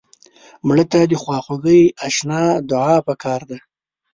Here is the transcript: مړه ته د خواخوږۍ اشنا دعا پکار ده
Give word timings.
مړه 0.67 0.85
ته 0.91 0.99
د 1.11 1.13
خواخوږۍ 1.21 1.81
اشنا 2.07 2.41
دعا 2.69 2.95
پکار 3.07 3.41
ده 3.49 3.57